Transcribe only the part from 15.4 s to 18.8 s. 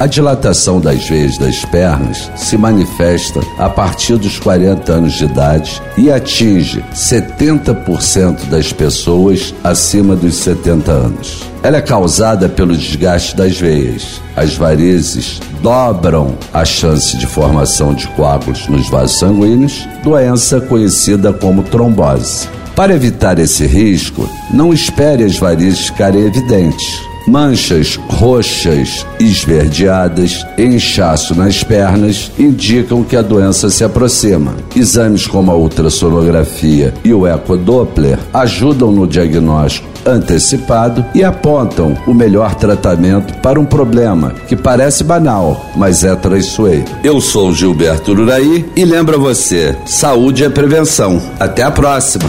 dobram a chance de formação de coágulos